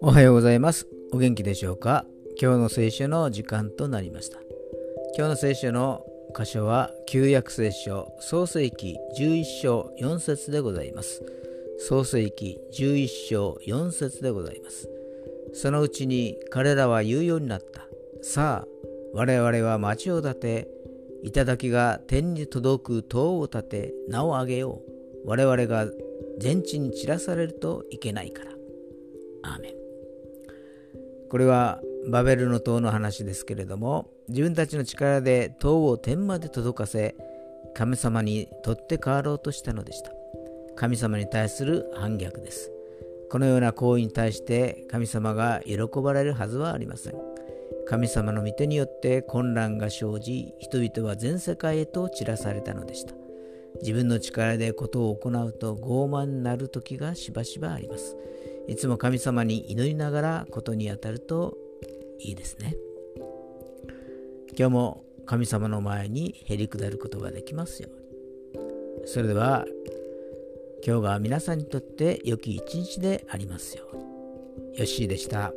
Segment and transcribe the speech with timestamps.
[0.00, 0.86] おはようございます。
[1.12, 2.06] お元気でしょうか？
[2.40, 4.38] 今日の聖書の時間となりました。
[5.16, 11.22] 今日の聖書の箇所は旧約聖書創世記11章4節でございます。
[11.78, 14.88] 創世記11章4節でございます。
[15.52, 17.82] そのうちに彼らは言うようになった。
[18.22, 18.68] さあ、
[19.12, 20.68] 我々は町を建て、
[21.24, 24.82] 頂が天に届く塔を建て、名を上げよ
[25.24, 25.28] う。
[25.28, 25.86] 我々が
[26.38, 28.50] 全地に散らされるといけないから。
[29.44, 29.82] アーメン。
[31.32, 37.16] これはバベルの塔の話ですけれども自分たちの力で塔を天まで届かせ
[37.74, 40.12] 神様に取って代わろうとしたのでした
[40.76, 42.70] 神様に対する反逆です
[43.30, 47.31] このような行為に対して神様が喜ばれるはずはありません
[47.86, 53.14] 神様の御手によって混乱が生じ人々は全世界へと散らされたのでした
[53.80, 58.16] 自分の力で事を行うと傲慢になる時がしばしばあります
[58.68, 61.56] いつも神様に祈りながらことに当たると
[62.22, 62.76] いいですね。
[64.56, 67.88] 今日も神様の前にへり下ることができますよ
[68.54, 69.06] うに。
[69.06, 69.66] それでは
[70.86, 74.02] 今日が皆さんにとって良き一日でありますように。
[74.78, 75.52] よッしーでした。